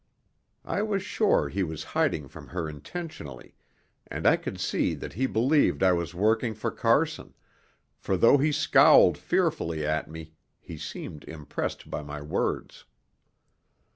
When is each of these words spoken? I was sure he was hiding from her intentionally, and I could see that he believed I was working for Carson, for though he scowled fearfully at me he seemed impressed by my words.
I 0.65 0.81
was 0.81 1.03
sure 1.03 1.47
he 1.47 1.61
was 1.61 1.83
hiding 1.93 2.27
from 2.27 2.47
her 2.47 2.67
intentionally, 2.67 3.53
and 4.07 4.25
I 4.25 4.35
could 4.35 4.59
see 4.59 4.95
that 4.95 5.13
he 5.13 5.27
believed 5.27 5.83
I 5.83 5.91
was 5.91 6.15
working 6.15 6.55
for 6.55 6.71
Carson, 6.71 7.35
for 7.99 8.17
though 8.17 8.39
he 8.39 8.51
scowled 8.51 9.15
fearfully 9.19 9.85
at 9.85 10.09
me 10.09 10.33
he 10.59 10.75
seemed 10.79 11.23
impressed 11.25 11.91
by 11.91 12.01
my 12.01 12.19
words. 12.19 12.85